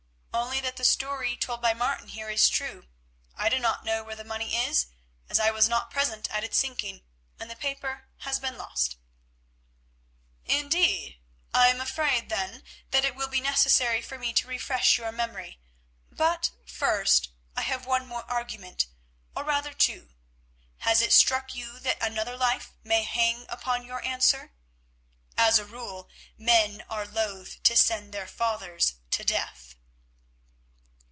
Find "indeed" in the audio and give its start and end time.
10.45-11.19